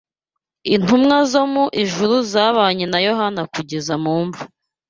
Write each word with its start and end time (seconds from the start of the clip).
Intumwa 0.75 1.17
zo 1.31 1.43
mu 1.53 1.65
ijuru 1.83 2.15
zabanye 2.31 2.85
na 2.91 2.99
Yohana 3.07 3.41
kugeza 3.53 3.93
mu 4.03 4.15
mva 4.25 4.43